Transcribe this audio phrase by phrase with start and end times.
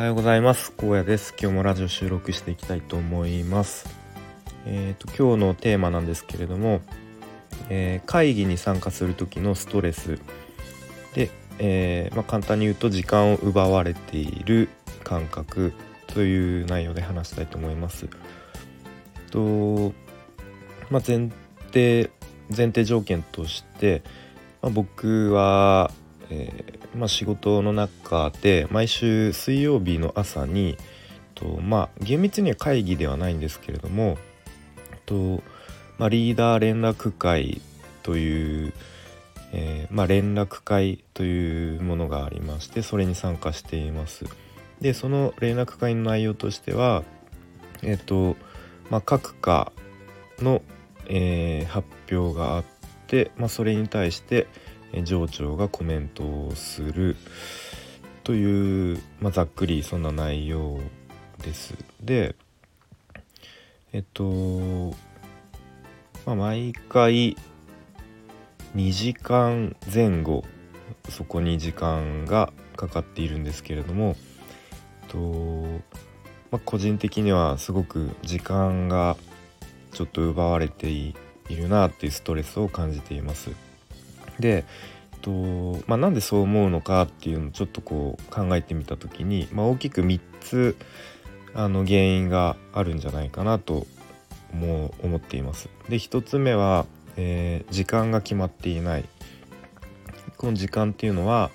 [0.00, 0.72] はようございます。
[0.78, 1.34] 荒野です。
[1.38, 3.86] 今日もラジオ収録していきたいと思います。
[4.64, 6.80] えっ、ー、と今日のテーマなんですけれども、
[7.68, 10.18] えー、会議に参加する時のストレス。
[11.12, 14.70] で、えー、まあ、簡単に言うと時間を奪われている
[15.04, 15.74] 感覚
[16.06, 18.08] という内容で話したいと思います。
[19.30, 19.92] と
[20.88, 21.30] まあ、前
[21.74, 22.08] 提
[22.48, 24.02] 前提条件として、
[24.62, 25.90] まあ、僕は
[26.30, 30.76] えー、まあ、仕事の中で毎週水曜日の朝に
[31.34, 34.16] とまあ厳密には会議ではないんですけれども
[35.06, 35.42] と、
[35.98, 37.60] まあ、リーダー連絡会
[38.02, 38.72] という、
[39.52, 44.24] えー、まあ、連絡会というものがありましてそれに参加しています。
[44.80, 47.04] でその連絡会の内容としては
[47.82, 48.36] え、ー、と、
[48.90, 49.72] まあ、各課
[50.38, 50.62] の、
[51.06, 52.64] えー、発表があっ
[53.06, 54.46] て、まあ、それに対して、
[55.04, 57.16] 上長がコメントをする
[58.24, 60.78] という、まあ、ざっくりそんな内容
[61.42, 61.74] です。
[62.02, 62.34] で
[63.92, 64.94] えっと、
[66.24, 67.36] まあ、毎回
[68.76, 70.44] 2時間前後
[71.08, 74.16] そこに時間がかかっているんですけれども、
[75.02, 75.18] えっと
[76.52, 79.16] まあ、個人的にはすごく時間が
[79.92, 81.14] ちょっと奪われてい
[81.48, 83.69] るなっていうストレスを感じています。
[84.40, 84.64] で、
[85.12, 85.30] えっと
[85.86, 90.76] まあ、なんでそう思うのかっていうのをちょっとこう考えてみた時に、まあ、大きく3つ
[91.54, 93.86] あの原因があるんじゃないかなと
[94.52, 95.68] 思思っています。
[95.88, 99.04] で1つ目は、えー、時間が決まっていない。
[100.36, 101.50] この時間っていうのは、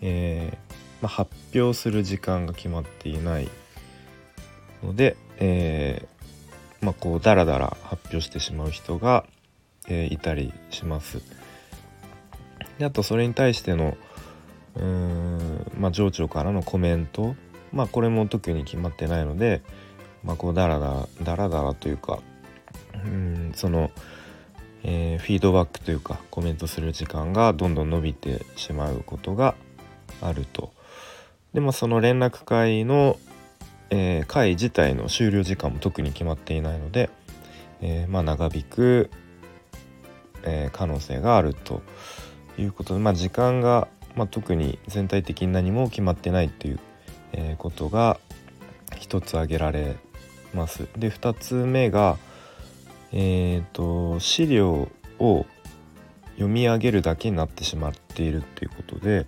[0.00, 3.48] えー、まあ、発表する時間が決まっていない
[4.82, 9.24] ので、えー、まあ、こうダラダラ発表してしまう人が、
[9.88, 11.20] えいたりします。
[12.82, 13.96] であとそれに対しての
[14.74, 17.36] うーん、まあ、上長からのコメント
[17.72, 19.62] まあこれも特に決まってないので、
[20.24, 22.18] まあ、こうダラダラダラダラというか
[23.04, 23.92] うんその、
[24.82, 29.54] えー、フィードバックというかコメントする時間がどんどん伸びてしまうことが
[30.20, 30.72] あると。
[31.54, 33.16] でまあその連絡会の、
[33.90, 37.10] えー、会自体の終了時間も特に決まっていないので、
[37.80, 39.08] えー、まあ長引く、
[40.44, 41.82] え可能性があると。
[42.58, 46.80] いうことで、まあ、時間が、まあ、特に全体的に何も決まってないという、
[47.32, 48.18] えー、ことが
[48.96, 49.96] 一つ挙げられ
[50.54, 50.88] ます。
[50.96, 52.18] で2つ目が、
[53.12, 55.46] えーと、資料を
[56.34, 59.26] 読み上げるだけになってしまっているということで、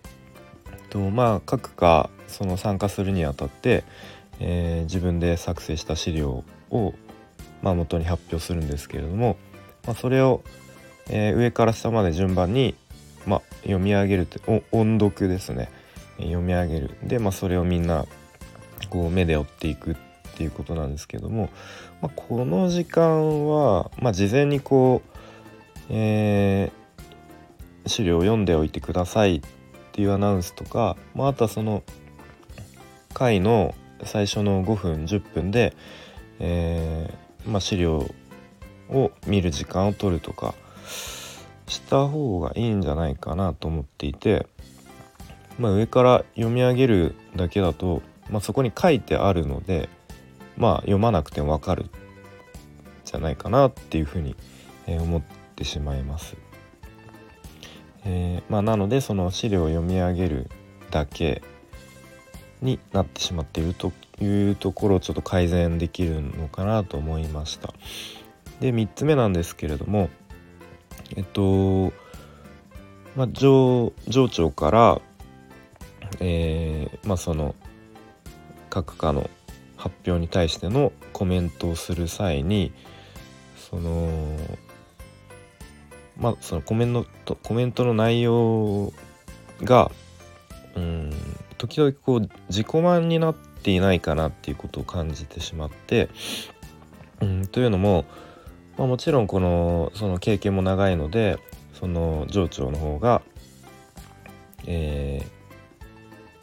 [0.91, 3.85] とまあ、各課その参加するにあたって、
[4.41, 6.95] えー、自分で作成した資料を、
[7.63, 9.37] まあ、元に発表するんですけれども、
[9.87, 10.43] まあ、それを、
[11.11, 12.75] えー、上から下まで順番に
[13.27, 14.41] まあ、読み上げるって
[14.73, 15.71] 音読ですね。
[16.19, 16.97] 読み上げる。
[17.03, 18.07] で、まあ、それをみんな
[18.91, 19.97] こう目で追っていくっ
[20.37, 21.49] ていうことなんですけども、
[22.01, 25.19] まあ、この時間は、まあ、事前にこう、
[25.91, 29.41] えー、資料を読んでおいてくださいっ
[29.93, 31.83] ていうアナウンスとか、まあ、あとはその
[33.13, 33.75] 回の
[34.05, 35.75] 最初の5分10分で、
[36.41, 38.11] えーまあ、資料
[38.91, 40.55] を見る時間を取るとか
[41.67, 44.47] した方がいいんじゃないかなと思っていて、
[45.59, 49.89] まあ、上から読み上げるだけだと、まあ、そこに書いてあるので、
[50.57, 51.87] まあ、読まなくてもわかる
[53.05, 54.37] じゃないかなっていうふうに、
[54.87, 55.23] え思っ
[55.57, 56.37] てしまいます。
[58.05, 60.51] えー、まあ、なのでその資料を読み上げる
[60.91, 61.43] だけ
[62.61, 67.73] になってしまっているというところをちょっと改善できるのかなと思いました。
[68.61, 70.11] で3つ目なんですけれども
[71.17, 71.93] えっと、
[73.17, 75.01] まあ、上上長から、
[76.21, 77.55] えー、まあ、その
[78.71, 79.31] 各課の
[79.77, 82.73] 発表に対してのコメントをする際に
[83.71, 84.09] その
[86.17, 88.93] まあそのコメントコメントの内容
[89.63, 89.91] が
[90.75, 91.13] うん
[91.59, 96.09] 時々こう自己満になっていないかなっていうことを感じてしまって、
[97.21, 98.05] うん、というのも
[98.77, 101.39] まあ、もちろんこのその経験も長いので
[101.73, 103.23] その上長の方が、
[104.67, 105.23] え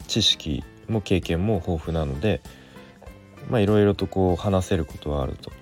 [0.00, 2.40] ー、知識も経験も豊富なので
[3.50, 5.52] まあいろいろとこう話せることはあると。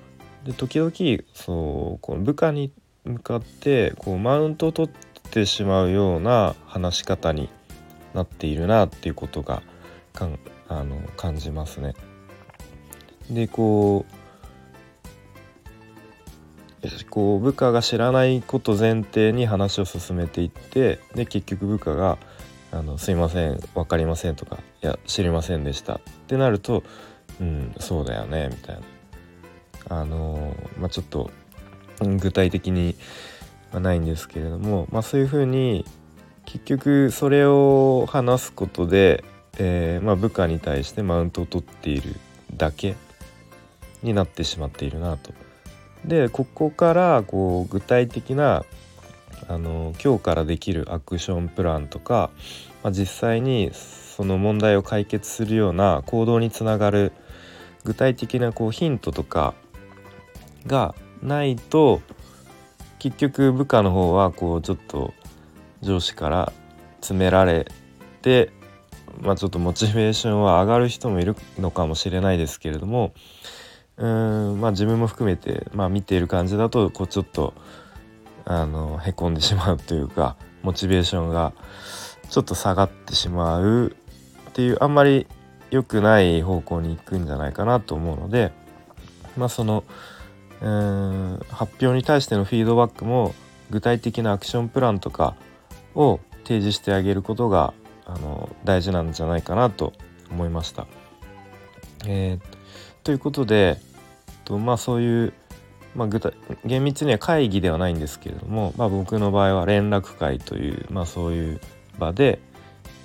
[0.45, 0.93] で時々
[1.35, 2.73] そうこの部下に
[3.05, 7.51] 向かってこうマウントを取ってしまうような話し方に
[8.15, 9.63] なっているなっていうことが
[10.13, 10.39] かん
[10.69, 11.95] あの感じますね。
[13.31, 14.20] でこう
[17.09, 22.19] こう部下が知らないこと前提に話を進めていってで結局部下が、
[22.73, 26.85] あのすいません分かりませんとかいや知りませんでしたってなると
[27.41, 31.31] うんそうだよねみたいなあのまあちょっと
[32.01, 32.95] 具体的に
[33.73, 35.85] はないんですけれども、まあ、そういうふうに
[36.45, 39.25] 結局それを話すことで、
[39.59, 42.17] えー、まあ、部下に対してマウントを取っている
[42.57, 42.97] だけ
[44.03, 45.33] になってしまっているなと。
[46.05, 48.65] でここからこう具体的な
[49.49, 52.31] あの今日からできるアクションプランとか、
[52.83, 57.13] まあ、実際にその問題を解決するような行動につながる
[57.85, 59.55] 具体的なこうヒントとか
[60.67, 62.01] がないと
[62.99, 65.15] 結局部下の方はこうちょっと
[65.81, 66.53] 上司から
[67.01, 67.67] 詰められ
[68.21, 68.53] て
[69.21, 73.15] まあちょっとモチベーションは上がる人もいるのかもしれないですけれども
[74.01, 77.55] うーんまあ自分も含めて、まあ、見ている感じだとこうちょっと
[78.45, 81.53] あのへこんでしまうというかモチベーションが
[82.29, 83.95] ちょっと下がってしまう
[84.49, 85.27] っていうあんまり
[85.71, 88.53] 良くない方向に行くんじゃないかなと思うので
[89.37, 89.85] まあその
[90.61, 93.35] うん発表に対してのフィードバックも
[93.71, 95.37] 具体的なアクションプランとか
[95.95, 97.73] を提示してあげることが
[98.07, 99.93] あの大事なんじゃないかなと
[100.31, 100.87] 思いました。
[102.07, 102.41] えー、
[103.05, 103.79] ということで
[104.51, 105.33] とまあそういう、
[105.95, 111.61] まあ、具体厳密には会議ではないんですけれども、まあ、僕の場合は連絡会という、まあ、そういう
[111.99, 112.41] 場で、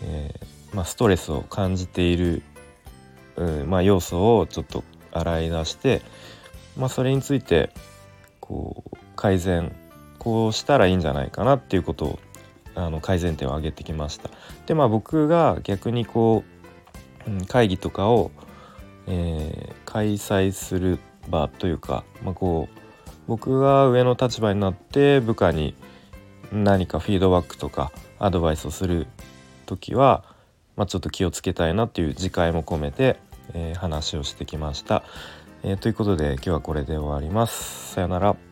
[0.03, 2.43] えー、まあ、ストレスを感じている、
[3.35, 6.01] うんまあ、要素をちょっと洗い出して
[6.77, 7.69] まあ、それについて
[8.39, 9.73] こう改善
[10.19, 12.19] こうしたらいいんじゃないかなっていうことを
[12.75, 14.29] あの改善点を挙げてきました。
[14.65, 16.43] でまあ僕が逆にこ
[17.25, 18.31] う、会議とかを、
[19.07, 20.99] えー、開催する
[21.29, 22.79] 場というか、まあ、こう
[23.27, 25.75] 僕が上の立場になって部下に
[26.51, 29.07] 何かフィードバックとかアドバイスをする
[29.65, 30.23] 時は、
[30.75, 33.17] まあ、ちょっと気をつけたいなっていう自戒も込めて、
[33.53, 35.03] えー、話をしてきました。
[35.63, 37.93] えー、ということで今日はこれで終わります。
[37.93, 38.44] さよなら。